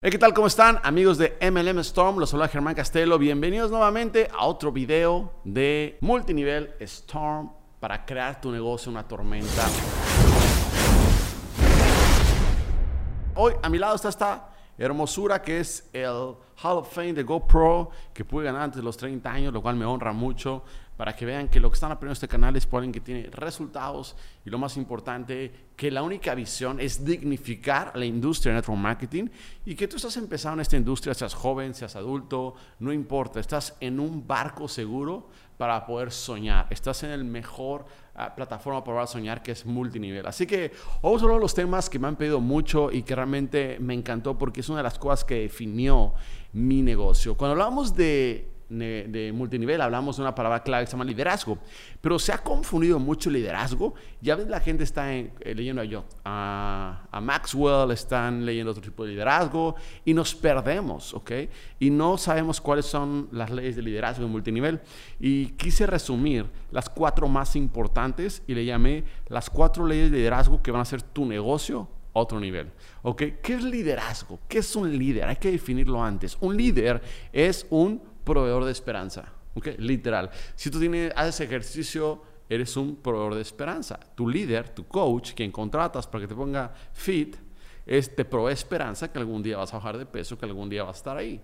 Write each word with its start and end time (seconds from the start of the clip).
Hey, 0.00 0.12
¿qué 0.12 0.18
tal? 0.18 0.32
¿Cómo 0.32 0.46
están? 0.46 0.78
Amigos 0.84 1.18
de 1.18 1.36
MLM 1.40 1.80
Storm, 1.80 2.20
los 2.20 2.30
saluda 2.30 2.46
Germán 2.46 2.76
Castelo. 2.76 3.18
Bienvenidos 3.18 3.72
nuevamente 3.72 4.28
a 4.32 4.46
otro 4.46 4.70
video 4.70 5.32
de 5.42 5.98
multinivel 6.02 6.72
Storm 6.78 7.50
para 7.80 8.06
crear 8.06 8.40
tu 8.40 8.52
negocio 8.52 8.92
una 8.92 9.08
tormenta. 9.08 9.66
Hoy 13.34 13.54
a 13.60 13.68
mi 13.68 13.78
lado 13.78 13.96
está 13.96 14.08
esta 14.08 14.50
hermosura 14.78 15.42
que 15.42 15.58
es 15.58 15.90
el 15.92 16.36
Hall 16.62 16.78
of 16.78 16.92
Fame 16.92 17.12
de 17.12 17.22
GoPro 17.22 17.90
que 18.12 18.24
pude 18.24 18.44
ganar 18.44 18.62
antes 18.62 18.78
de 18.78 18.82
los 18.82 18.96
30 18.96 19.30
años, 19.30 19.52
lo 19.52 19.62
cual 19.62 19.76
me 19.76 19.84
honra 19.84 20.12
mucho 20.12 20.64
para 20.98 21.14
que 21.14 21.24
vean 21.24 21.46
que 21.46 21.60
lo 21.60 21.70
que 21.70 21.74
están 21.74 21.92
aprendiendo 21.92 22.14
este 22.14 22.26
canal 22.26 22.56
es 22.56 22.66
por 22.66 22.78
alguien 22.78 22.92
que 22.92 23.00
tiene 23.00 23.30
resultados 23.30 24.16
y 24.44 24.50
lo 24.50 24.58
más 24.58 24.76
importante, 24.76 25.68
que 25.76 25.92
la 25.92 26.02
única 26.02 26.34
visión 26.34 26.80
es 26.80 27.04
dignificar 27.04 27.92
la 27.94 28.04
industria 28.04 28.52
de 28.52 28.58
network 28.58 28.80
marketing 28.80 29.28
y 29.64 29.76
que 29.76 29.86
tú 29.86 29.94
estás 29.94 30.16
empezando 30.16 30.54
en 30.54 30.62
esta 30.62 30.76
industria, 30.76 31.14
seas 31.14 31.34
joven, 31.34 31.72
seas 31.72 31.94
adulto, 31.94 32.56
no 32.80 32.92
importa, 32.92 33.38
estás 33.38 33.76
en 33.78 34.00
un 34.00 34.26
barco 34.26 34.66
seguro 34.66 35.28
para 35.56 35.86
poder 35.86 36.10
soñar, 36.10 36.66
estás 36.70 37.04
en 37.04 37.10
el 37.10 37.24
mejor 37.24 37.84
uh, 38.14 38.34
plataforma 38.34 38.82
para 38.82 39.06
soñar 39.06 39.40
que 39.42 39.52
es 39.52 39.66
multinivel. 39.66 40.26
Así 40.26 40.46
que 40.46 40.72
vamos 41.00 41.20
a 41.20 41.24
hablar 41.24 41.38
de 41.38 41.42
los 41.42 41.54
temas 41.54 41.88
que 41.88 42.00
me 42.00 42.08
han 42.08 42.16
pedido 42.16 42.40
mucho 42.40 42.90
y 42.90 43.02
que 43.02 43.14
realmente 43.14 43.76
me 43.80 43.94
encantó 43.94 44.36
porque 44.36 44.60
es 44.60 44.68
una 44.68 44.78
de 44.78 44.84
las 44.84 44.98
cosas 44.98 45.24
que 45.24 45.42
definió 45.42 46.14
mi 46.52 46.82
negocio. 46.82 47.36
Cuando 47.36 47.52
hablamos 47.52 47.94
de 47.94 48.48
de 48.68 49.32
multinivel, 49.34 49.80
hablamos 49.80 50.16
de 50.16 50.22
una 50.22 50.34
palabra 50.34 50.62
clave 50.62 50.84
que 50.84 50.90
se 50.90 50.92
llama 50.92 51.04
liderazgo, 51.04 51.58
pero 52.00 52.18
se 52.18 52.32
ha 52.32 52.38
confundido 52.38 52.98
mucho 52.98 53.30
liderazgo. 53.30 53.94
Ya 54.20 54.36
ves, 54.36 54.46
la 54.46 54.60
gente 54.60 54.84
está 54.84 55.14
eh, 55.14 55.32
leyendo 55.54 55.80
a 55.80 55.84
yo, 55.84 56.04
a, 56.24 57.06
a, 57.10 57.20
Maxwell, 57.20 57.90
están 57.92 58.44
leyendo 58.44 58.72
otro 58.72 58.82
tipo 58.82 59.04
de 59.04 59.12
liderazgo 59.12 59.74
y 60.04 60.12
nos 60.12 60.34
perdemos, 60.34 61.14
¿ok? 61.14 61.32
Y 61.78 61.90
no 61.90 62.18
sabemos 62.18 62.60
cuáles 62.60 62.84
son 62.84 63.28
las 63.32 63.50
leyes 63.50 63.76
de 63.76 63.82
liderazgo 63.82 64.24
en 64.26 64.32
multinivel. 64.32 64.80
Y 65.18 65.46
quise 65.52 65.86
resumir 65.86 66.46
las 66.70 66.90
cuatro 66.90 67.26
más 67.28 67.56
importantes 67.56 68.42
y 68.46 68.54
le 68.54 68.64
llamé 68.66 69.04
las 69.28 69.48
cuatro 69.48 69.86
leyes 69.86 70.10
de 70.10 70.18
liderazgo 70.18 70.62
que 70.62 70.70
van 70.70 70.80
a 70.80 70.82
hacer 70.82 71.00
tu 71.00 71.24
negocio 71.24 71.88
otro 72.18 72.38
nivel. 72.40 72.70
¿Ok? 73.02 73.22
¿Qué 73.42 73.54
es 73.54 73.62
liderazgo? 73.62 74.40
¿Qué 74.48 74.58
es 74.58 74.76
un 74.76 74.96
líder? 74.96 75.24
Hay 75.24 75.36
que 75.36 75.50
definirlo 75.50 76.02
antes. 76.02 76.36
Un 76.40 76.56
líder 76.56 77.00
es 77.32 77.66
un 77.70 78.02
proveedor 78.24 78.64
de 78.64 78.72
esperanza. 78.72 79.32
¿ok? 79.54 79.68
Literal. 79.78 80.30
Si 80.54 80.70
tú 80.70 80.78
tienes, 80.78 81.12
haces 81.16 81.40
ejercicio, 81.40 82.22
eres 82.48 82.76
un 82.76 82.96
proveedor 82.96 83.34
de 83.34 83.42
esperanza. 83.42 83.98
Tu 84.14 84.28
líder, 84.28 84.70
tu 84.70 84.86
coach, 84.86 85.32
quien 85.34 85.50
contratas 85.52 86.06
para 86.06 86.22
que 86.22 86.28
te 86.28 86.34
ponga 86.34 86.72
fit, 86.92 87.36
es, 87.86 88.14
te 88.14 88.24
provee 88.24 88.52
esperanza 88.52 89.10
que 89.10 89.18
algún 89.18 89.42
día 89.42 89.56
vas 89.56 89.72
a 89.72 89.78
bajar 89.78 89.96
de 89.98 90.06
peso, 90.06 90.38
que 90.38 90.44
algún 90.44 90.68
día 90.68 90.84
vas 90.84 90.96
a 90.96 90.98
estar 90.98 91.16
ahí. 91.16 91.40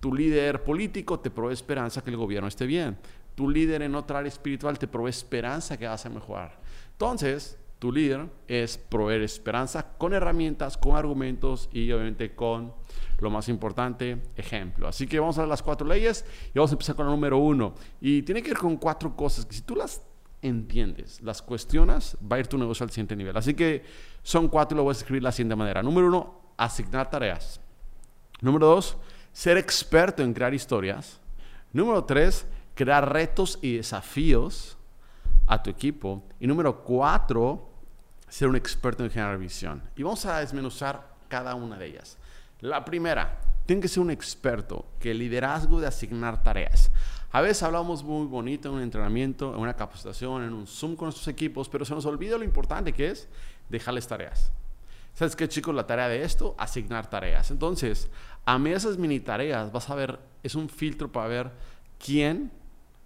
Tu 0.00 0.12
líder 0.12 0.62
político 0.62 1.20
te 1.20 1.30
provee 1.30 1.54
esperanza 1.54 2.02
que 2.02 2.10
el 2.10 2.16
gobierno 2.16 2.48
esté 2.48 2.66
bien. 2.66 2.98
Tu 3.34 3.48
líder 3.48 3.82
en 3.82 3.94
otra 3.94 4.18
área 4.18 4.28
espiritual 4.28 4.78
te 4.78 4.86
provee 4.86 5.10
esperanza 5.10 5.76
que 5.76 5.86
vas 5.86 6.04
a 6.04 6.10
mejorar. 6.10 6.60
Entonces, 6.92 7.58
tu 7.78 7.92
líder 7.92 8.28
es 8.48 8.78
proveer 8.78 9.22
esperanza 9.22 9.96
con 9.98 10.14
herramientas, 10.14 10.76
con 10.76 10.96
argumentos 10.96 11.68
y 11.72 11.90
obviamente 11.92 12.34
con 12.34 12.72
lo 13.20 13.30
más 13.30 13.48
importante, 13.48 14.22
ejemplo. 14.36 14.88
Así 14.88 15.06
que 15.06 15.20
vamos 15.20 15.38
a 15.38 15.42
ver 15.42 15.48
las 15.48 15.62
cuatro 15.62 15.86
leyes 15.86 16.24
y 16.54 16.58
vamos 16.58 16.70
a 16.70 16.74
empezar 16.74 16.96
con 16.96 17.06
la 17.06 17.12
número 17.12 17.38
uno. 17.38 17.74
Y 18.00 18.22
tiene 18.22 18.42
que 18.42 18.50
ver 18.50 18.58
con 18.58 18.76
cuatro 18.76 19.14
cosas 19.14 19.46
que 19.46 19.54
si 19.54 19.62
tú 19.62 19.76
las 19.76 20.02
entiendes, 20.42 21.20
las 21.22 21.42
cuestionas, 21.42 22.16
va 22.20 22.36
a 22.36 22.40
ir 22.40 22.46
tu 22.46 22.58
negocio 22.58 22.84
al 22.84 22.90
siguiente 22.90 23.16
nivel. 23.16 23.36
Así 23.36 23.54
que 23.54 23.82
son 24.22 24.48
cuatro 24.48 24.76
y 24.76 24.78
lo 24.78 24.84
voy 24.84 24.90
a 24.90 24.96
escribir 24.96 25.22
de 25.22 25.24
la 25.24 25.32
siguiente 25.32 25.56
manera. 25.56 25.82
Número 25.82 26.06
uno, 26.08 26.40
asignar 26.56 27.10
tareas. 27.10 27.60
Número 28.40 28.66
dos, 28.66 28.96
ser 29.32 29.56
experto 29.56 30.22
en 30.22 30.34
crear 30.34 30.52
historias. 30.52 31.20
Número 31.72 32.04
tres, 32.04 32.46
crear 32.74 33.10
retos 33.10 33.58
y 33.62 33.76
desafíos 33.76 34.76
a 35.46 35.62
tu 35.62 35.70
equipo. 35.70 36.22
Y 36.40 36.46
número 36.46 36.82
cuatro, 36.82 37.70
ser 38.34 38.48
un 38.48 38.56
experto 38.56 39.04
en 39.04 39.10
generar 39.12 39.38
visión. 39.38 39.80
Y 39.94 40.02
vamos 40.02 40.26
a 40.26 40.40
desmenuzar 40.40 41.06
cada 41.28 41.54
una 41.54 41.78
de 41.78 41.86
ellas. 41.86 42.18
La 42.62 42.84
primera, 42.84 43.38
tiene 43.64 43.80
que 43.80 43.86
ser 43.86 44.00
un 44.00 44.10
experto, 44.10 44.86
que 44.98 45.12
el 45.12 45.18
liderazgo 45.18 45.80
de 45.80 45.86
asignar 45.86 46.42
tareas. 46.42 46.90
A 47.30 47.40
veces 47.40 47.62
hablamos 47.62 48.02
muy 48.02 48.26
bonito 48.26 48.68
en 48.68 48.74
un 48.74 48.82
entrenamiento, 48.82 49.54
en 49.54 49.60
una 49.60 49.76
capacitación, 49.76 50.42
en 50.42 50.52
un 50.52 50.66
Zoom 50.66 50.96
con 50.96 51.06
nuestros 51.06 51.28
equipos, 51.28 51.68
pero 51.68 51.84
se 51.84 51.94
nos 51.94 52.06
olvida 52.06 52.36
lo 52.36 52.42
importante 52.42 52.92
que 52.92 53.12
es 53.12 53.28
dejarles 53.68 54.08
tareas. 54.08 54.50
¿Sabes 55.14 55.36
qué, 55.36 55.48
chicos? 55.48 55.72
La 55.72 55.86
tarea 55.86 56.08
de 56.08 56.24
esto, 56.24 56.56
asignar 56.58 57.08
tareas. 57.08 57.52
Entonces, 57.52 58.10
a 58.44 58.58
mí 58.58 58.70
esas 58.70 58.98
mini 58.98 59.20
tareas, 59.20 59.70
vas 59.70 59.88
a 59.90 59.94
ver, 59.94 60.18
es 60.42 60.56
un 60.56 60.68
filtro 60.68 61.12
para 61.12 61.28
ver 61.28 61.52
quién 62.04 62.50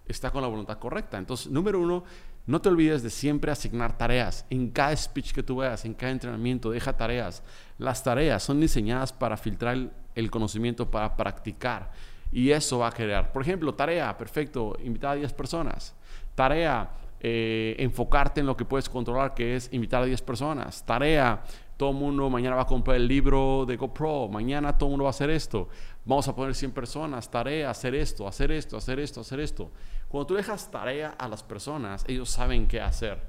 está 0.07 0.31
con 0.31 0.41
la 0.41 0.47
voluntad 0.47 0.79
correcta. 0.79 1.19
Entonces, 1.19 1.51
número 1.51 1.79
uno, 1.79 2.03
no 2.49 2.59
te 2.59 2.69
olvides 2.69 3.03
de 3.03 3.11
siempre 3.11 3.51
asignar 3.51 3.95
tareas. 3.95 4.43
En 4.49 4.71
cada 4.71 4.95
speech 4.97 5.33
que 5.33 5.43
tú 5.43 5.57
veas, 5.57 5.85
en 5.85 5.93
cada 5.93 6.11
entrenamiento, 6.11 6.71
deja 6.71 6.97
tareas. 6.97 7.43
Las 7.77 8.03
tareas 8.03 8.41
son 8.41 8.59
diseñadas 8.59 9.13
para 9.13 9.37
filtrar 9.37 9.77
el, 10.15 10.31
conocimiento, 10.31 10.89
para 10.89 11.15
practicar. 11.15 11.91
Y 12.31 12.49
eso 12.49 12.79
va 12.79 12.87
a 12.87 12.91
crear. 12.91 13.31
Por 13.31 13.43
ejemplo, 13.43 13.75
tarea, 13.75 14.17
perfecto, 14.17 14.75
invitar 14.83 15.11
a 15.11 15.15
10 15.15 15.31
personas. 15.33 15.93
Tarea, 16.33 16.89
eh, 17.19 17.75
enfocarte 17.77 18.39
en 18.39 18.47
lo 18.47 18.57
que 18.57 18.65
puedes 18.65 18.89
controlar, 18.89 19.35
que 19.35 19.55
es 19.55 19.71
invitar 19.71 20.01
a 20.01 20.05
10 20.07 20.19
personas. 20.23 20.83
Tarea, 20.83 21.43
todo 21.79 21.91
el 21.91 21.95
mundo 21.95 22.29
mañana 22.29 22.57
va 22.57 22.63
a 22.63 22.65
comprar 22.65 22.97
el 22.97 23.07
libro 23.07 23.63
de 23.65 23.77
GoPro, 23.77 24.27
mañana 24.27 24.77
todo 24.77 24.89
el 24.89 24.91
mundo 24.91 25.05
va 25.05 25.11
a 25.11 25.15
hacer 25.15 25.29
esto, 25.29 25.69
vamos 26.03 26.27
a 26.27 26.35
poner 26.35 26.53
100 26.53 26.73
personas, 26.73 27.31
tarea, 27.31 27.69
hacer 27.69 27.95
esto, 27.95 28.27
hacer 28.27 28.51
esto, 28.51 28.75
hacer 28.75 28.99
esto, 28.99 29.21
hacer 29.21 29.39
esto. 29.39 29.71
Cuando 30.09 30.27
tú 30.27 30.33
dejas 30.33 30.69
tarea 30.69 31.15
a 31.17 31.29
las 31.29 31.41
personas, 31.41 32.03
ellos 32.09 32.29
saben 32.29 32.67
qué 32.67 32.81
hacer. 32.81 33.21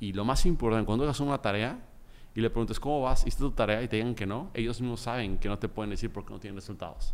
Y 0.00 0.14
lo 0.14 0.24
más 0.24 0.46
importante, 0.46 0.86
cuando 0.86 1.04
hagas 1.04 1.20
una 1.20 1.42
tarea 1.42 1.78
y 2.34 2.40
le 2.40 2.48
preguntes 2.48 2.80
cómo 2.80 3.02
vas, 3.02 3.20
hiciste 3.20 3.42
tu 3.42 3.50
tarea 3.50 3.82
y 3.82 3.88
te 3.88 3.96
digan 3.96 4.14
que 4.14 4.24
no, 4.24 4.50
ellos 4.54 4.80
mismos 4.80 5.00
saben 5.00 5.36
que 5.36 5.50
no 5.50 5.58
te 5.58 5.68
pueden 5.68 5.90
decir 5.90 6.10
porque 6.10 6.32
no 6.32 6.40
tienen 6.40 6.56
resultados. 6.56 7.12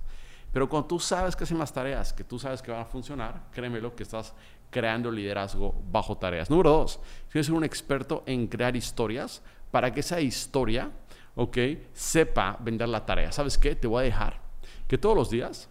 Pero 0.52 0.68
cuando 0.68 0.88
tú 0.88 0.98
sabes 0.98 1.36
que 1.36 1.44
hacen 1.44 1.58
las 1.58 1.72
tareas, 1.72 2.12
que 2.12 2.24
tú 2.24 2.38
sabes 2.38 2.62
que 2.62 2.70
van 2.70 2.80
a 2.80 2.84
funcionar, 2.86 3.48
créemelo 3.52 3.94
que 3.94 4.02
estás 4.04 4.34
creando 4.70 5.10
liderazgo 5.10 5.74
bajo 5.90 6.16
tareas. 6.16 6.50
Número 6.50 6.70
dos, 6.70 7.00
tienes 7.30 7.32
que 7.32 7.44
ser 7.44 7.54
un 7.54 7.64
experto 7.64 8.22
en 8.26 8.46
crear 8.46 8.74
historias 8.76 9.42
para 9.70 9.92
que 9.92 10.00
esa 10.00 10.20
historia, 10.20 10.90
ok, 11.34 11.58
sepa 11.92 12.56
vender 12.60 12.88
la 12.88 13.04
tarea. 13.04 13.32
¿Sabes 13.32 13.58
qué? 13.58 13.74
Te 13.74 13.86
voy 13.86 14.02
a 14.02 14.04
dejar 14.04 14.40
que 14.88 14.98
todos 14.98 15.16
los 15.16 15.30
días 15.30 15.68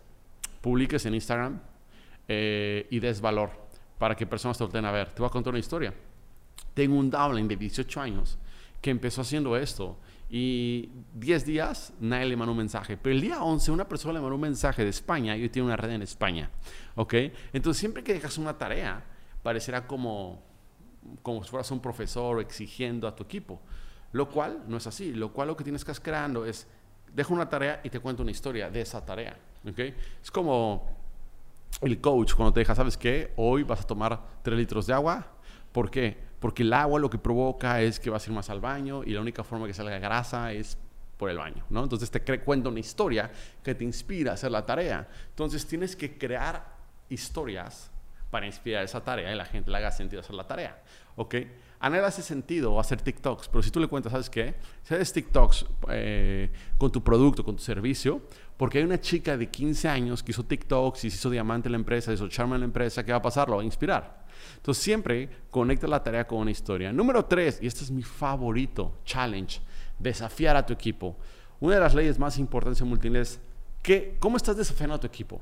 publiques 0.62 1.06
en 1.06 1.16
Instagram 1.16 1.60
eh, 2.28 2.88
y 2.90 3.00
des 3.00 3.22
valor 3.22 3.52
para 3.98 4.16
que 4.16 4.26
personas 4.26 4.58
te 4.58 4.64
volteen 4.64 4.86
a 4.86 4.92
ver. 4.92 5.10
Te 5.10 5.22
voy 5.22 5.28
a 5.28 5.32
contar 5.32 5.52
una 5.52 5.60
historia. 5.60 5.94
Tengo 6.74 6.98
un 6.98 7.10
downline 7.10 7.48
de 7.48 7.56
18 7.56 8.02
años 8.02 8.38
que 8.82 8.90
empezó 8.90 9.22
haciendo 9.22 9.58
esto 9.58 9.98
y 10.30 10.90
10 11.14 11.46
días 11.46 11.94
nadie 12.00 12.26
le 12.26 12.36
mandó 12.36 12.52
un 12.52 12.58
mensaje. 12.58 12.98
Pero 12.98 13.16
el 13.16 13.22
día 13.22 13.44
11 13.44 13.72
una 13.72 13.88
persona 13.88 14.14
le 14.14 14.20
mandó 14.20 14.36
un 14.36 14.42
mensaje 14.42 14.84
de 14.84 14.90
España 14.90 15.36
y 15.38 15.44
hoy 15.44 15.50
tiene 15.50 15.68
una 15.68 15.78
red 15.78 15.92
en 15.92 16.02
España. 16.02 16.50
¿Ok? 16.96 17.14
Entonces 17.54 17.80
siempre 17.80 18.04
que 18.04 18.14
dejas 18.14 18.38
una 18.38 18.58
tarea, 18.58 19.04
parecerá 19.44 19.86
como, 19.86 20.42
como 21.22 21.44
si 21.44 21.50
fueras 21.50 21.70
un 21.72 21.80
profesor 21.80 22.42
exigiendo 22.42 23.08
a 23.08 23.16
tu 23.16 23.24
equipo. 23.24 23.62
Lo 24.12 24.30
cual 24.30 24.64
no 24.68 24.78
es 24.78 24.88
así. 24.88 25.14
Lo 25.14 25.32
cual 25.32 25.50
lo 25.50 25.58
que 25.58 25.64
tienes 25.64 25.86
que 25.86 25.92
estar 25.92 26.04
creando 26.04 26.46
es, 26.46 26.68
dejo 27.14 27.34
una 27.34 27.48
tarea 27.48 27.82
y 27.84 27.90
te 27.90 28.00
cuento 28.00 28.24
una 28.24 28.32
historia 28.32 28.70
de 28.70 28.82
esa 28.82 29.06
tarea. 29.06 29.38
¿okay? 29.70 29.96
Es 30.22 30.32
como 30.32 30.90
el 31.82 32.00
coach 32.02 32.34
cuando 32.34 32.54
te 32.54 32.62
deja, 32.62 32.74
¿sabes 32.74 32.98
qué? 32.98 33.34
Hoy 33.36 33.64
vas 33.64 33.82
a 33.82 33.84
tomar 33.84 34.22
3 34.42 34.58
litros 34.58 34.88
de 34.88 34.94
agua. 34.94 35.28
¿Por 35.72 35.92
qué? 35.92 36.18
Porque 36.46 36.62
el 36.62 36.72
agua 36.74 37.00
lo 37.00 37.10
que 37.10 37.18
provoca 37.18 37.82
es 37.82 38.00
que 38.00 38.12
vas 38.12 38.24
a 38.24 38.30
ir 38.30 38.36
más 38.36 38.52
al 38.52 38.62
baño 38.62 39.04
y 39.04 39.14
la 39.14 39.20
única 39.20 39.44
forma 39.44 39.66
que 39.66 39.74
salga 39.74 39.98
grasa 39.98 40.54
es 40.54 40.78
por 41.18 41.32
el 41.32 41.40
baño, 41.40 41.66
¿no? 41.72 41.82
Entonces 41.82 42.12
te 42.12 42.22
cuenta 42.42 42.70
una 42.70 42.80
historia 42.80 43.32
que 43.64 43.74
te 43.74 43.84
inspira 43.84 44.30
a 44.30 44.34
hacer 44.36 44.52
la 44.52 44.64
tarea. 44.64 45.08
Entonces 45.30 45.66
tienes 45.66 45.96
que 45.96 46.20
crear 46.20 46.64
historias 47.10 47.90
para 48.30 48.46
inspirar 48.46 48.84
esa 48.84 49.04
tarea 49.04 49.34
y 49.34 49.36
la 49.36 49.46
gente 49.46 49.72
le 49.72 49.78
haga 49.78 49.92
sentido 49.92 50.20
hacer 50.20 50.36
la 50.36 50.46
tarea. 50.46 50.84
¿Ok? 51.16 51.34
A 51.86 51.90
nadie 51.92 52.04
hace 52.04 52.24
sentido 52.24 52.80
hacer 52.80 53.00
TikToks, 53.00 53.48
pero 53.48 53.62
si 53.62 53.70
tú 53.70 53.80
le 53.80 53.86
cuentas, 53.86 54.12
¿sabes 54.12 54.28
qué? 54.28 54.56
Si 54.82 54.96
haces 54.96 55.14
TikToks 55.14 55.68
eh, 55.90 56.50
con 56.80 56.92
tu 56.92 57.04
producto, 57.04 57.46
con 57.46 57.58
tu 57.58 57.62
servicio, 57.62 58.24
porque 58.58 58.80
hay 58.80 58.86
una 58.86 59.00
chica 59.00 59.38
de 59.38 59.52
15 59.52 59.88
años 59.88 60.24
que 60.24 60.32
hizo 60.32 60.44
TikToks 60.44 61.06
y 61.06 61.12
se 61.12 61.18
hizo 61.18 61.30
diamante 61.30 61.68
en 61.68 61.74
la 61.74 61.78
empresa, 61.78 62.12
hizo 62.12 62.28
charma 62.28 62.56
en 62.56 62.62
la 62.62 62.66
empresa, 62.66 63.06
¿qué 63.06 63.12
va 63.12 63.20
a 63.20 63.22
pasar? 63.22 63.50
Lo 63.50 63.58
va 63.58 63.62
a 63.62 63.66
inspirar. 63.66 64.26
Entonces 64.56 64.84
siempre 64.84 65.30
conecta 65.52 65.86
la 65.86 66.02
tarea 66.02 66.26
con 66.26 66.40
una 66.40 66.50
historia. 66.50 66.92
Número 66.92 67.24
tres, 67.26 67.60
y 67.62 67.68
este 67.68 67.84
es 67.84 67.92
mi 67.92 68.02
favorito, 68.02 68.98
challenge, 69.06 69.62
desafiar 70.00 70.56
a 70.56 70.66
tu 70.66 70.74
equipo. 70.74 71.16
Una 71.60 71.76
de 71.76 71.82
las 71.82 71.94
leyes 71.94 72.18
más 72.18 72.40
importantes 72.40 72.82
en 72.82 72.88
multinivel 72.88 73.22
es 73.22 73.40
que, 73.84 74.18
¿cómo 74.18 74.38
estás 74.38 74.58
desafiando 74.58 74.96
a 74.96 75.00
tu 75.00 75.06
equipo? 75.06 75.40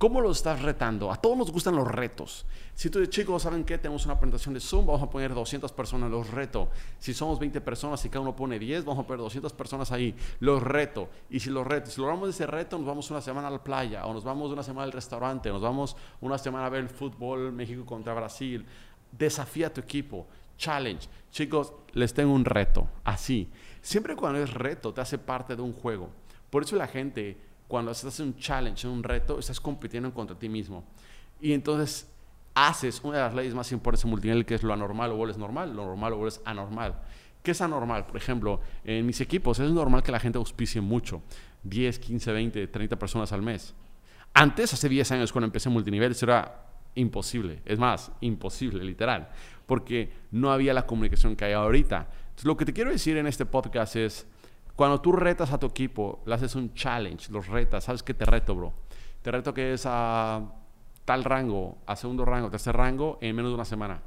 ¿Cómo 0.00 0.22
lo 0.22 0.30
estás 0.30 0.62
retando? 0.62 1.12
A 1.12 1.16
todos 1.16 1.36
nos 1.36 1.52
gustan 1.52 1.76
los 1.76 1.86
retos. 1.86 2.46
Si 2.72 2.88
tú 2.88 3.00
dices, 3.00 3.14
chicos, 3.14 3.42
¿saben 3.42 3.64
qué? 3.64 3.76
Tenemos 3.76 4.06
una 4.06 4.18
presentación 4.18 4.54
de 4.54 4.60
Zoom, 4.60 4.86
vamos 4.86 5.02
a 5.02 5.10
poner 5.10 5.34
200 5.34 5.70
personas, 5.72 6.10
los 6.10 6.30
reto. 6.30 6.70
Si 6.98 7.12
somos 7.12 7.38
20 7.38 7.60
personas 7.60 8.02
y 8.06 8.08
cada 8.08 8.22
uno 8.22 8.34
pone 8.34 8.58
10, 8.58 8.86
vamos 8.86 9.04
a 9.04 9.06
poner 9.06 9.20
200 9.20 9.52
personas 9.52 9.92
ahí, 9.92 10.16
los 10.38 10.62
reto. 10.62 11.10
Y 11.28 11.40
si 11.40 11.50
los 11.50 11.66
reto, 11.66 11.90
si 11.90 12.00
logramos 12.00 12.30
ese 12.30 12.46
reto, 12.46 12.78
nos 12.78 12.86
vamos 12.86 13.10
una 13.10 13.20
semana 13.20 13.48
a 13.48 13.50
la 13.50 13.62
playa, 13.62 14.06
o 14.06 14.14
nos 14.14 14.24
vamos 14.24 14.50
una 14.50 14.62
semana 14.62 14.84
al 14.84 14.92
restaurante, 14.92 15.50
nos 15.50 15.60
vamos 15.60 15.94
una 16.22 16.38
semana 16.38 16.64
a 16.64 16.70
ver 16.70 16.80
el 16.80 16.88
fútbol 16.88 17.52
México 17.52 17.84
contra 17.84 18.14
Brasil. 18.14 18.64
Desafía 19.12 19.66
a 19.66 19.70
tu 19.74 19.82
equipo, 19.82 20.26
challenge. 20.56 21.10
Chicos, 21.30 21.74
les 21.92 22.14
tengo 22.14 22.32
un 22.32 22.46
reto, 22.46 22.88
así. 23.04 23.50
Siempre 23.82 24.16
cuando 24.16 24.38
es 24.38 24.54
reto, 24.54 24.94
te 24.94 25.02
hace 25.02 25.18
parte 25.18 25.56
de 25.56 25.60
un 25.60 25.74
juego. 25.74 26.08
Por 26.48 26.62
eso 26.62 26.74
la 26.76 26.88
gente, 26.88 27.49
cuando 27.70 27.92
haces 27.92 28.18
un 28.18 28.36
challenge, 28.36 28.88
un 28.88 29.00
reto, 29.00 29.38
estás 29.38 29.60
compitiendo 29.60 30.12
contra 30.12 30.36
ti 30.36 30.48
mismo. 30.48 30.82
Y 31.40 31.52
entonces 31.52 32.10
haces 32.52 33.00
una 33.04 33.18
de 33.18 33.22
las 33.22 33.34
leyes 33.34 33.54
más 33.54 33.70
importantes 33.70 34.04
en 34.04 34.10
multinivel, 34.10 34.44
que 34.44 34.56
es 34.56 34.64
lo 34.64 34.72
anormal 34.72 35.12
o 35.12 35.16
vuelves 35.16 35.38
normal, 35.38 35.72
lo 35.74 35.84
normal 35.84 36.14
o 36.14 36.16
vuelves 36.16 36.40
anormal. 36.44 36.96
¿Qué 37.44 37.52
es 37.52 37.60
anormal? 37.60 38.06
Por 38.06 38.16
ejemplo, 38.16 38.60
en 38.82 39.06
mis 39.06 39.20
equipos 39.20 39.60
es 39.60 39.70
normal 39.70 40.02
que 40.02 40.10
la 40.10 40.18
gente 40.18 40.36
auspicie 40.36 40.80
mucho, 40.80 41.22
10, 41.62 42.00
15, 42.00 42.32
20, 42.32 42.66
30 42.66 42.98
personas 42.98 43.32
al 43.32 43.40
mes. 43.40 43.72
Antes, 44.34 44.72
hace 44.72 44.88
10 44.88 45.12
años, 45.12 45.32
cuando 45.32 45.46
empecé 45.46 45.68
en 45.68 45.74
multinivel, 45.74 46.10
eso 46.10 46.26
era 46.26 46.66
imposible. 46.96 47.62
Es 47.64 47.78
más, 47.78 48.10
imposible, 48.20 48.82
literal. 48.82 49.28
Porque 49.66 50.12
no 50.32 50.50
había 50.50 50.74
la 50.74 50.86
comunicación 50.86 51.36
que 51.36 51.44
hay 51.44 51.52
ahorita. 51.52 52.08
Entonces, 52.30 52.44
lo 52.46 52.56
que 52.56 52.64
te 52.64 52.72
quiero 52.72 52.90
decir 52.90 53.16
en 53.16 53.28
este 53.28 53.46
podcast 53.46 53.94
es, 53.94 54.26
cuando 54.80 54.98
tú 55.02 55.12
retas 55.12 55.52
a 55.52 55.58
tu 55.58 55.66
equipo, 55.66 56.22
le 56.24 56.34
haces 56.34 56.54
un 56.54 56.72
challenge, 56.72 57.30
los 57.30 57.48
retas, 57.48 57.84
¿sabes 57.84 58.02
qué 58.02 58.14
te 58.14 58.24
reto, 58.24 58.54
bro? 58.54 58.72
Te 59.20 59.30
reto 59.30 59.52
que 59.52 59.74
es 59.74 59.82
a 59.84 60.40
tal 61.04 61.22
rango, 61.22 61.76
a 61.84 61.94
segundo 61.96 62.24
rango, 62.24 62.48
tercer 62.48 62.74
rango, 62.74 63.18
en 63.20 63.36
menos 63.36 63.50
de 63.50 63.56
una 63.56 63.66
semana. 63.66 64.00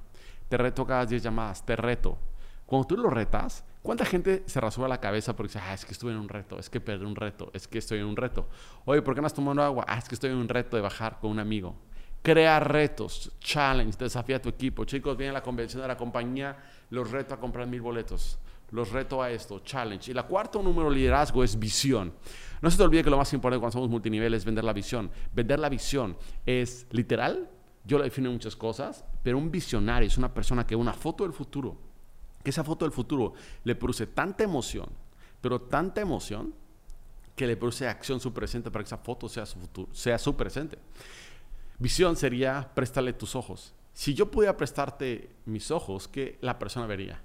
Te 0.50 0.58
reto 0.58 0.84
cada 0.84 1.06
10 1.06 1.22
llamadas, 1.22 1.64
te 1.64 1.76
reto. 1.76 2.18
Cuando 2.66 2.88
tú 2.88 2.98
lo 2.98 3.12
retas, 3.12 3.64
¿cuánta 3.84 4.04
gente 4.04 4.42
se 4.48 4.60
rasura 4.60 4.88
la 4.88 5.00
cabeza 5.00 5.36
porque 5.36 5.50
dice, 5.50 5.60
ah, 5.64 5.76
es 5.76 5.86
que 5.86 5.92
estuve 5.92 6.12
en 6.12 6.18
un 6.18 6.28
reto, 6.28 6.58
es 6.58 6.72
que 6.72 6.82
perdí 6.82 7.06
un 7.06 7.16
reto, 7.16 7.52
es 7.54 7.68
que 7.68 7.78
estoy 7.78 8.00
en 8.00 8.06
un 8.06 8.16
reto? 8.16 8.50
Oye, 8.86 9.04
¿por 9.04 9.14
qué 9.14 9.22
no 9.22 9.28
has 9.28 9.34
tomado 9.36 9.62
agua? 9.62 9.86
Ah, 9.88 10.00
es 10.00 10.10
que 10.10 10.16
estoy 10.16 10.32
en 10.32 10.38
un 10.38 10.50
reto 10.50 10.76
de 10.76 10.82
bajar 10.82 11.20
con 11.20 11.30
un 11.30 11.38
amigo. 11.38 11.76
Crea 12.24 12.60
retos, 12.60 13.32
challenge, 13.42 13.96
desafía 14.00 14.38
a 14.38 14.42
tu 14.42 14.50
equipo. 14.50 14.86
Chicos, 14.86 15.16
viene 15.16 15.34
la 15.34 15.44
convención 15.44 15.84
de 15.84 15.88
la 15.88 15.98
compañía, 15.98 16.58
los 16.90 17.12
reto 17.12 17.36
a 17.36 17.40
comprar 17.40 17.68
mil 17.68 17.82
boletos. 17.82 18.40
Los 18.74 18.92
reto 18.92 19.22
a 19.22 19.30
esto, 19.30 19.60
challenge. 19.60 20.10
Y 20.10 20.16
la 20.16 20.24
cuarto 20.24 20.64
número 20.64 20.90
liderazgo 20.90 21.44
es 21.44 21.60
visión. 21.60 22.12
No 22.60 22.72
se 22.72 22.78
te 22.78 22.82
olvide 22.82 23.04
que 23.04 23.10
lo 23.12 23.18
más 23.18 23.32
importante 23.32 23.60
cuando 23.60 23.74
somos 23.74 23.88
multinivel 23.88 24.34
es 24.34 24.44
vender 24.44 24.64
la 24.64 24.74
visión. 24.74 25.12
Vender 25.32 25.60
la 25.60 25.70
visión 25.70 26.18
es 26.44 26.88
literal, 26.90 27.52
yo 27.86 28.00
lo 28.00 28.04
defino 28.04 28.30
en 28.30 28.34
muchas 28.34 28.56
cosas, 28.56 29.06
pero 29.22 29.38
un 29.38 29.52
visionario 29.52 30.08
es 30.08 30.18
una 30.18 30.34
persona 30.34 30.66
que 30.66 30.76
una 30.76 30.94
foto 30.94 31.24
del 31.24 31.34
futuro, 31.34 31.78
que 32.44 32.50
esa 32.50 32.64
foto 32.64 32.84
del 32.86 32.92
futuro 32.92 33.36
le 33.64 33.76
produce 33.76 34.08
tanta 34.08 34.44
emoción, 34.44 34.90
pero 35.40 35.62
tanta 35.62 36.02
emoción 36.02 36.56
que 37.36 37.46
le 37.46 37.56
produce 37.58 37.88
acción 37.88 38.20
su 38.20 38.34
presente 38.34 38.72
para 38.72 38.84
que 38.84 38.88
esa 38.88 38.98
foto 38.98 39.30
sea 39.30 39.46
su, 39.46 39.60
futuro, 39.60 39.90
sea 39.94 40.18
su 40.18 40.36
presente. 40.36 40.80
Visión 41.78 42.16
sería 42.16 42.72
prestarle 42.74 43.14
tus 43.14 43.36
ojos. 43.36 43.76
Si 43.94 44.16
yo 44.16 44.32
pudiera 44.32 44.58
prestarte 44.58 45.30
mis 45.46 45.70
ojos, 45.70 46.08
¿qué 46.08 46.40
la 46.42 46.58
persona 46.58 46.88
vería? 46.88 47.22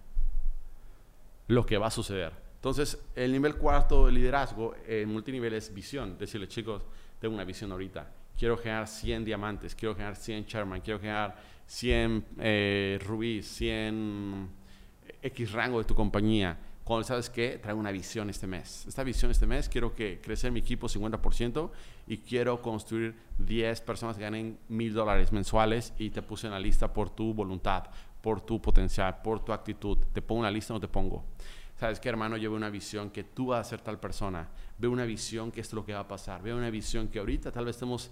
Lo 1.48 1.66
que 1.66 1.76
va 1.76 1.88
a 1.88 1.90
suceder. 1.90 2.32
Entonces, 2.56 2.98
el 3.14 3.32
nivel 3.32 3.56
cuarto 3.56 4.06
de 4.06 4.12
liderazgo 4.12 4.74
en 4.86 5.08
multinivel 5.08 5.54
es 5.54 5.72
visión. 5.72 6.18
Decirle, 6.18 6.48
chicos, 6.48 6.82
tengo 7.20 7.34
una 7.34 7.44
visión 7.44 7.70
ahorita. 7.72 8.10
Quiero 8.36 8.56
generar 8.56 8.86
100 8.86 9.24
diamantes, 9.24 9.74
quiero 9.74 9.94
generar 9.94 10.16
100 10.16 10.44
Sherman, 10.44 10.80
quiero 10.80 11.00
generar 11.00 11.36
100 11.66 12.24
eh, 12.38 12.98
rubíes, 13.04 13.46
100 13.46 14.48
X 15.22 15.52
rango 15.52 15.78
de 15.78 15.84
tu 15.84 15.94
compañía. 15.94 16.58
Cuando 16.84 17.06
sabes 17.06 17.28
que 17.28 17.58
traigo 17.58 17.78
una 17.78 17.90
visión 17.90 18.30
este 18.30 18.46
mes. 18.46 18.86
Esta 18.86 19.04
visión 19.04 19.30
este 19.30 19.46
mes 19.46 19.68
quiero 19.68 19.94
que 19.94 20.20
crece 20.22 20.50
mi 20.50 20.60
equipo 20.60 20.88
50% 20.88 21.70
y 22.06 22.18
quiero 22.18 22.62
construir 22.62 23.14
10 23.36 23.82
personas 23.82 24.16
que 24.16 24.22
ganen 24.22 24.58
mil 24.68 24.94
dólares 24.94 25.30
mensuales 25.30 25.92
y 25.98 26.10
te 26.10 26.22
puse 26.22 26.46
en 26.46 26.54
la 26.54 26.58
lista 26.58 26.92
por 26.92 27.10
tu 27.10 27.34
voluntad, 27.34 27.90
por 28.20 28.40
tu 28.40 28.60
potencial, 28.60 29.20
por 29.22 29.44
tu 29.44 29.52
actitud. 29.52 29.98
Te 30.12 30.22
pongo 30.22 30.40
una 30.40 30.50
lista 30.50 30.74
no 30.74 30.80
te 30.80 30.88
pongo. 30.88 31.24
¿Sabes 31.78 32.00
qué, 32.00 32.08
hermano? 32.08 32.36
Yo 32.36 32.52
una 32.52 32.70
visión 32.70 33.10
que 33.10 33.24
tú 33.24 33.48
vas 33.48 33.66
a 33.66 33.70
ser 33.70 33.80
tal 33.80 34.00
persona. 34.00 34.48
Veo 34.78 34.90
una 34.90 35.04
visión 35.04 35.52
que 35.52 35.60
es 35.60 35.72
lo 35.72 35.84
que 35.84 35.94
va 35.94 36.00
a 36.00 36.08
pasar. 36.08 36.42
Veo 36.42 36.56
una 36.56 36.70
visión 36.70 37.08
que 37.08 37.20
ahorita 37.20 37.52
tal 37.52 37.64
vez 37.64 37.76
estemos 37.76 38.10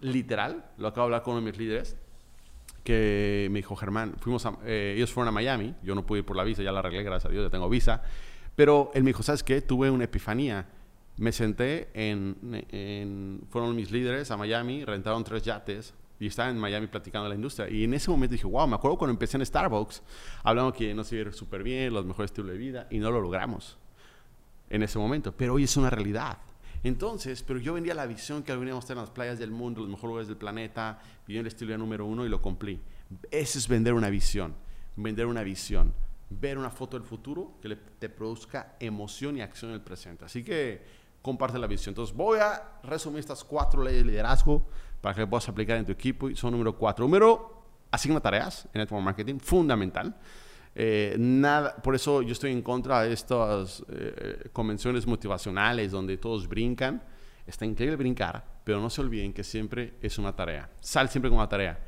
literal. 0.00 0.70
Lo 0.78 0.88
acabo 0.88 1.08
de 1.08 1.14
hablar 1.14 1.22
con 1.22 1.34
uno 1.34 1.44
de 1.44 1.50
mis 1.50 1.58
líderes 1.58 1.96
que 2.84 3.48
me 3.50 3.58
dijo, 3.58 3.76
Germán, 3.76 4.14
fuimos 4.18 4.46
eh, 4.64 4.94
ellos 4.96 5.12
fueron 5.12 5.28
a 5.28 5.32
Miami. 5.32 5.74
Yo 5.82 5.94
no 5.94 6.06
pude 6.06 6.20
ir 6.20 6.24
por 6.24 6.36
la 6.36 6.44
visa, 6.44 6.62
ya 6.62 6.72
la 6.72 6.78
arreglé, 6.78 7.02
gracias 7.02 7.26
a 7.26 7.28
Dios, 7.28 7.44
ya 7.44 7.50
tengo 7.50 7.68
visa. 7.68 8.02
Pero 8.56 8.90
él 8.94 9.02
me 9.02 9.10
dijo, 9.10 9.22
¿sabes 9.22 9.42
qué? 9.42 9.60
Tuve 9.60 9.90
una 9.90 10.04
epifanía. 10.04 10.66
Me 11.18 11.32
senté 11.32 11.90
en, 11.92 12.36
en 12.70 13.42
fueron 13.50 13.76
mis 13.76 13.90
líderes 13.90 14.30
a 14.30 14.36
Miami, 14.36 14.84
rentaron 14.84 15.22
tres 15.24 15.42
yates, 15.42 15.92
y 16.20 16.26
estaba 16.26 16.50
en 16.50 16.58
Miami 16.58 16.86
platicando 16.86 17.24
de 17.24 17.30
la 17.30 17.34
industria. 17.34 17.68
Y 17.68 17.84
en 17.84 17.94
ese 17.94 18.10
momento 18.10 18.32
dije, 18.32 18.46
wow, 18.46 18.66
me 18.66 18.74
acuerdo 18.74 18.98
cuando 18.98 19.12
empecé 19.12 19.36
en 19.36 19.46
Starbucks, 19.46 20.02
hablando 20.42 20.72
que 20.72 20.94
no 20.94 21.04
se 21.04 21.16
iba 21.16 21.32
súper 21.32 21.62
bien, 21.62 21.92
los 21.92 22.04
mejores 22.04 22.30
estilos 22.30 22.50
de 22.50 22.58
vida, 22.58 22.86
y 22.90 22.98
no 22.98 23.10
lo 23.10 23.20
logramos 23.20 23.78
en 24.70 24.82
ese 24.82 24.98
momento. 24.98 25.32
Pero 25.32 25.54
hoy 25.54 25.64
es 25.64 25.76
una 25.76 25.90
realidad. 25.90 26.38
Entonces, 26.82 27.42
pero 27.42 27.58
yo 27.58 27.74
vendía 27.74 27.94
la 27.94 28.06
visión 28.06 28.42
que 28.42 28.54
veníamos 28.54 28.82
a 28.82 28.84
estar 28.84 28.96
en 28.96 29.02
las 29.02 29.10
playas 29.10 29.38
del 29.38 29.50
mundo, 29.50 29.80
los 29.80 29.90
mejores 29.90 30.08
lugares 30.08 30.28
del 30.28 30.36
planeta, 30.36 31.00
viviendo 31.26 31.48
el 31.48 31.52
estilo 31.52 31.70
de 31.70 31.76
vida 31.76 31.78
número 31.78 32.06
uno 32.06 32.24
y 32.24 32.28
lo 32.28 32.40
cumplí. 32.40 32.80
Eso 33.30 33.58
es 33.58 33.66
vender 33.66 33.94
una 33.94 34.10
visión, 34.10 34.54
vender 34.96 35.26
una 35.26 35.42
visión, 35.42 35.92
ver 36.30 36.58
una 36.58 36.70
foto 36.70 36.98
del 36.98 37.06
futuro 37.06 37.54
que 37.60 37.74
te 37.98 38.08
produzca 38.08 38.76
emoción 38.78 39.36
y 39.36 39.40
acción 39.40 39.70
en 39.70 39.76
el 39.76 39.80
presente. 39.80 40.24
Así 40.24 40.44
que 40.44 41.07
comparte 41.28 41.58
la 41.58 41.66
visión. 41.66 41.92
Entonces, 41.92 42.16
voy 42.16 42.38
a 42.38 42.80
resumir 42.82 43.20
estas 43.20 43.44
cuatro 43.44 43.82
leyes 43.82 44.04
de 44.04 44.10
liderazgo 44.10 44.62
para 45.00 45.14
que 45.14 45.26
puedas 45.26 45.48
aplicar 45.48 45.76
en 45.76 45.84
tu 45.84 45.92
equipo. 45.92 46.30
Y 46.30 46.36
son 46.36 46.52
número 46.52 46.74
cuatro. 46.76 47.04
Número, 47.04 47.64
asigna 47.90 48.20
tareas 48.20 48.66
en 48.72 48.80
Network 48.80 49.04
Marketing, 49.04 49.38
fundamental. 49.38 50.16
Eh, 50.74 51.16
nada, 51.18 51.76
por 51.76 51.94
eso 51.94 52.22
yo 52.22 52.32
estoy 52.32 52.52
en 52.52 52.62
contra 52.62 53.02
de 53.02 53.12
estas 53.12 53.84
eh, 53.88 54.48
convenciones 54.52 55.06
motivacionales 55.06 55.90
donde 55.90 56.16
todos 56.16 56.48
brincan. 56.48 57.02
Está 57.46 57.64
increíble 57.64 57.96
brincar, 57.96 58.44
pero 58.64 58.80
no 58.80 58.88
se 58.88 59.00
olviden 59.00 59.32
que 59.32 59.44
siempre 59.44 59.94
es 60.00 60.18
una 60.18 60.34
tarea. 60.34 60.70
Sal 60.80 61.08
siempre 61.08 61.30
con 61.30 61.38
una 61.38 61.48
tarea. 61.48 61.78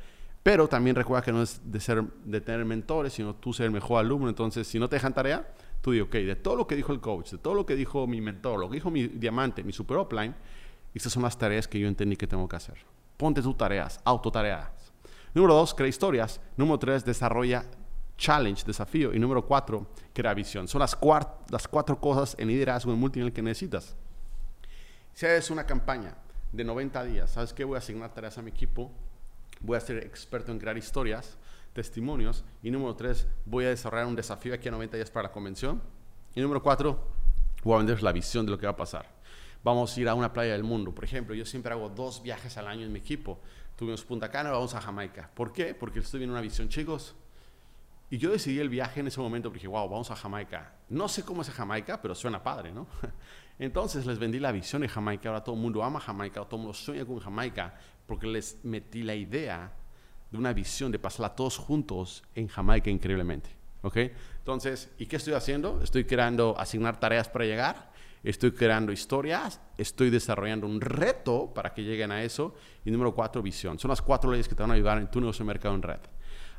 Pero 0.43 0.67
también 0.67 0.95
recuerda 0.95 1.23
que 1.23 1.31
no 1.31 1.43
es 1.43 1.61
de, 1.63 1.79
ser, 1.79 2.03
de 2.25 2.41
tener 2.41 2.65
mentores, 2.65 3.13
sino 3.13 3.35
tú 3.35 3.53
ser 3.53 3.67
el 3.67 3.71
mejor 3.71 3.99
alumno. 3.99 4.27
Entonces, 4.27 4.67
si 4.67 4.79
no 4.79 4.89
te 4.89 4.95
dejan 4.95 5.13
tarea, 5.13 5.47
tú 5.81 5.91
di, 5.91 5.99
ok, 5.99 6.13
de 6.13 6.35
todo 6.35 6.55
lo 6.55 6.67
que 6.67 6.75
dijo 6.75 6.93
el 6.93 7.01
coach, 7.01 7.31
de 7.31 7.37
todo 7.37 7.53
lo 7.53 7.65
que 7.65 7.75
dijo 7.75 8.07
mi 8.07 8.21
mentor, 8.21 8.59
lo 8.59 8.69
que 8.69 8.75
dijo 8.75 8.89
mi 8.89 9.07
diamante, 9.07 9.63
mi 9.63 9.71
super 9.71 9.97
upline, 9.97 10.35
estas 10.93 11.13
son 11.13 11.23
las 11.23 11.37
tareas 11.37 11.67
que 11.67 11.79
yo 11.79 11.87
entendí 11.87 12.15
que 12.15 12.27
tengo 12.27 12.47
que 12.47 12.55
hacer. 12.55 12.77
Ponte 13.17 13.41
tus 13.41 13.57
tareas, 13.57 13.99
autotareas. 14.03 14.69
Número 15.33 15.53
dos, 15.53 15.73
crea 15.73 15.87
historias. 15.87 16.41
Número 16.57 16.77
tres, 16.77 17.05
desarrolla 17.05 17.65
challenge, 18.17 18.63
desafío. 18.65 19.13
Y 19.13 19.19
número 19.19 19.45
cuatro, 19.45 19.87
crea 20.13 20.33
visión. 20.33 20.67
Son 20.67 20.79
las, 20.79 20.97
las 21.49 21.67
cuatro 21.67 21.99
cosas 21.99 22.35
en 22.37 22.47
liderazgo 22.47 22.91
en 22.91 22.99
multinivel 22.99 23.31
que 23.31 23.41
necesitas. 23.41 23.95
Si 25.13 25.25
haces 25.25 25.49
una 25.49 25.65
campaña 25.65 26.15
de 26.51 26.63
90 26.63 27.03
días, 27.05 27.31
¿sabes 27.31 27.53
qué? 27.53 27.63
Voy 27.63 27.75
a 27.75 27.79
asignar 27.79 28.13
tareas 28.13 28.37
a 28.37 28.41
mi 28.41 28.49
equipo, 28.49 28.91
voy 29.61 29.77
a 29.77 29.79
ser 29.79 29.97
experto 29.97 30.51
en 30.51 30.59
crear 30.59 30.77
historias, 30.77 31.37
testimonios. 31.73 32.43
Y 32.61 32.71
número 32.71 32.95
tres, 32.95 33.27
voy 33.45 33.65
a 33.65 33.69
desarrollar 33.69 34.07
un 34.07 34.15
desafío 34.15 34.53
aquí 34.53 34.67
a 34.67 34.71
90 34.71 34.97
días 34.97 35.11
para 35.11 35.29
la 35.29 35.31
convención. 35.31 35.81
Y 36.35 36.41
número 36.41 36.61
cuatro, 36.61 36.99
voy 37.63 37.75
a 37.75 37.77
vender 37.77 38.01
la 38.03 38.11
visión 38.11 38.45
de 38.45 38.51
lo 38.51 38.57
que 38.57 38.65
va 38.65 38.73
a 38.73 38.77
pasar. 38.77 39.05
Vamos 39.63 39.95
a 39.95 40.01
ir 40.01 40.09
a 40.09 40.15
una 40.15 40.33
playa 40.33 40.53
del 40.53 40.63
mundo. 40.63 40.93
Por 40.93 41.03
ejemplo, 41.03 41.35
yo 41.35 41.45
siempre 41.45 41.71
hago 41.71 41.89
dos 41.89 42.23
viajes 42.23 42.57
al 42.57 42.67
año 42.67 42.85
en 42.85 42.91
mi 42.91 42.99
equipo. 42.99 43.39
Tuvimos 43.75 44.03
Punta 44.03 44.29
Cana, 44.29 44.51
vamos 44.51 44.73
a 44.73 44.81
Jamaica. 44.81 45.29
¿Por 45.33 45.51
qué? 45.53 45.75
Porque 45.75 45.99
estoy 45.99 46.19
viendo 46.19 46.33
una 46.33 46.41
visión, 46.41 46.67
chicos. 46.69 47.15
Y 48.09 48.17
yo 48.17 48.31
decidí 48.31 48.59
el 48.59 48.69
viaje 48.69 48.99
en 48.99 49.07
ese 49.07 49.21
momento 49.21 49.49
porque 49.49 49.59
dije, 49.59 49.67
wow, 49.67 49.87
vamos 49.87 50.11
a 50.11 50.15
Jamaica. 50.15 50.73
No 50.89 51.07
sé 51.07 51.23
cómo 51.23 51.43
es 51.43 51.49
Jamaica, 51.49 52.01
pero 52.01 52.13
suena 52.13 52.43
padre, 52.43 52.71
¿no? 52.73 52.87
Entonces 53.59 54.05
les 54.05 54.19
vendí 54.19 54.39
la 54.39 54.51
visión 54.51 54.81
de 54.81 54.89
Jamaica. 54.89 55.29
Ahora 55.29 55.43
todo 55.43 55.55
el 55.55 55.61
mundo 55.61 55.83
ama 55.83 55.99
Jamaica, 55.99 56.43
todo 56.43 56.57
el 56.57 56.63
mundo 56.63 56.73
sueña 56.73 57.05
con 57.05 57.19
Jamaica, 57.19 57.75
porque 58.07 58.27
les 58.27 58.65
metí 58.65 59.03
la 59.03 59.15
idea 59.15 59.71
de 60.31 60.37
una 60.37 60.53
visión 60.53 60.91
de 60.91 60.99
pasarla 60.99 61.35
todos 61.35 61.57
juntos 61.57 62.23
en 62.35 62.47
Jamaica 62.47 62.89
increíblemente. 62.89 63.49
¿Ok? 63.83 63.97
Entonces, 64.37 64.89
¿y 64.97 65.05
qué 65.05 65.17
estoy 65.17 65.33
haciendo? 65.33 65.81
Estoy 65.83 66.05
creando, 66.05 66.55
asignar 66.57 66.99
tareas 66.99 67.27
para 67.27 67.45
llegar, 67.45 67.91
estoy 68.23 68.51
creando 68.51 68.91
historias, 68.91 69.59
estoy 69.77 70.09
desarrollando 70.09 70.67
un 70.67 70.79
reto 70.81 71.51
para 71.53 71.73
que 71.73 71.83
lleguen 71.83 72.11
a 72.11 72.23
eso. 72.23 72.53
Y 72.85 72.91
número 72.91 73.13
cuatro, 73.13 73.41
visión. 73.41 73.79
Son 73.79 73.89
las 73.89 74.01
cuatro 74.01 74.31
leyes 74.31 74.47
que 74.47 74.55
te 74.55 74.61
van 74.61 74.71
a 74.71 74.75
ayudar 74.75 74.99
en 74.99 75.09
tu 75.09 75.19
negocio 75.19 75.43
de 75.43 75.47
mercado 75.47 75.75
en 75.75 75.81
red. 75.81 75.99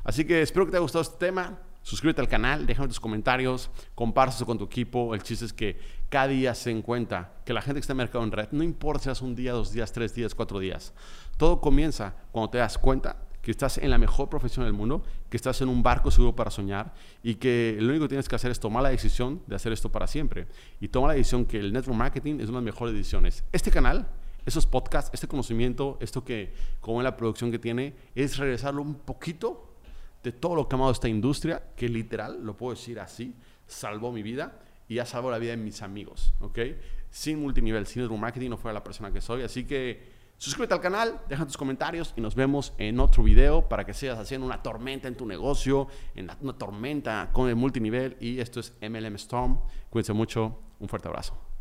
Así 0.03 0.25
que 0.25 0.41
espero 0.41 0.65
que 0.65 0.71
te 0.71 0.77
haya 0.77 0.81
gustado 0.81 1.01
este 1.01 1.17
tema. 1.17 1.59
suscríbete 1.81 2.21
al 2.21 2.29
canal, 2.29 2.65
déjame 2.65 2.87
tus 2.87 2.99
comentarios, 2.99 3.69
compártelo 3.95 4.45
con 4.45 4.57
tu 4.57 4.65
equipo. 4.65 5.15
El 5.15 5.23
chiste 5.23 5.45
es 5.45 5.53
que 5.53 5.79
cada 6.09 6.27
día 6.27 6.53
se 6.55 6.69
den 6.69 6.81
cuenta 6.81 7.33
que 7.45 7.53
la 7.53 7.61
gente 7.61 7.75
que 7.75 7.81
está 7.81 7.93
en 7.93 7.97
mercado 7.97 8.23
en 8.23 8.31
red, 8.31 8.49
no 8.51 8.63
importa 8.63 9.03
si 9.05 9.09
es 9.09 9.21
un 9.21 9.35
día, 9.35 9.53
dos 9.53 9.71
días, 9.71 9.91
tres 9.91 10.13
días, 10.13 10.35
cuatro 10.35 10.59
días, 10.59 10.93
todo 11.37 11.59
comienza 11.59 12.15
cuando 12.31 12.51
te 12.51 12.57
das 12.59 12.77
cuenta 12.77 13.17
que 13.43 13.51
estás 13.51 13.77
en 13.77 13.89
la 13.89 13.97
mejor 13.97 14.29
profesión 14.29 14.65
del 14.65 14.73
mundo, 14.73 15.03
que 15.29 15.35
estás 15.35 15.61
en 15.61 15.67
un 15.67 15.83
barco 15.83 16.09
seguro 16.09 16.33
para 16.33 16.49
soñar 16.49 16.93
y 17.21 17.35
que 17.35 17.77
lo 17.77 17.89
único 17.89 18.05
que 18.05 18.09
tienes 18.09 18.29
que 18.29 18.35
hacer 18.35 18.49
es 18.49 18.59
tomar 18.59 18.81
la 18.81 18.89
decisión 18.89 19.41
de 19.47 19.57
hacer 19.57 19.73
esto 19.73 19.91
para 19.91 20.07
siempre. 20.07 20.47
Y 20.79 20.87
toma 20.87 21.09
la 21.09 21.13
decisión 21.13 21.45
que 21.45 21.59
el 21.59 21.73
network 21.73 21.97
marketing 21.97 22.35
es 22.35 22.47
una 22.47 22.59
de 22.59 22.65
las 22.65 22.73
mejores 22.73 22.95
decisiones. 22.95 23.43
Este 23.51 23.69
canal, 23.69 24.07
esos 24.45 24.65
podcasts, 24.65 25.11
este 25.13 25.27
conocimiento, 25.27 25.97
esto 25.99 26.23
que, 26.23 26.53
como 26.79 27.01
en 27.01 27.03
la 27.03 27.17
producción 27.17 27.51
que 27.51 27.59
tiene, 27.59 27.93
es 28.15 28.37
regresarlo 28.37 28.81
un 28.81 28.95
poquito 28.95 29.75
de 30.23 30.31
todo 30.31 30.55
lo 30.55 30.69
que 30.69 30.75
ha 30.75 30.77
amado 30.77 30.93
esta 30.93 31.09
industria, 31.09 31.61
que 31.75 31.89
literal, 31.89 32.41
lo 32.45 32.55
puedo 32.55 32.73
decir 32.73 32.97
así, 33.01 33.35
salvó 33.67 34.13
mi 34.13 34.23
vida 34.23 34.57
y 34.87 34.99
ha 34.99 35.05
salvado 35.05 35.31
la 35.31 35.37
vida 35.37 35.51
de 35.51 35.57
mis 35.57 35.81
amigos, 35.81 36.33
¿ok? 36.39 36.59
Sin 37.09 37.41
multinivel, 37.41 37.85
sin 37.87 38.03
network 38.03 38.21
marketing 38.21 38.51
no 38.51 38.57
fuera 38.57 38.73
la 38.73 38.85
persona 38.85 39.11
que 39.11 39.19
soy. 39.19 39.41
Así 39.41 39.65
que 39.65 40.22
Suscríbete 40.43 40.73
al 40.73 40.81
canal, 40.81 41.21
deja 41.29 41.45
tus 41.45 41.55
comentarios 41.55 42.13
y 42.17 42.19
nos 42.19 42.35
vemos 42.35 42.73
en 42.77 42.99
otro 42.99 43.23
video 43.23 43.69
para 43.69 43.85
que 43.85 43.93
sigas 43.93 44.19
haciendo 44.19 44.45
una 44.45 44.61
tormenta 44.61 45.07
en 45.07 45.15
tu 45.15 45.25
negocio, 45.25 45.87
en 46.15 46.29
una 46.41 46.57
tormenta 46.57 47.29
con 47.31 47.47
el 47.47 47.55
multinivel. 47.55 48.17
Y 48.19 48.41
esto 48.41 48.59
es 48.59 48.73
MLM 48.81 49.15
Storm. 49.15 49.61
Cuídense 49.89 50.11
mucho. 50.11 50.59
Un 50.81 50.89
fuerte 50.89 51.07
abrazo. 51.07 51.52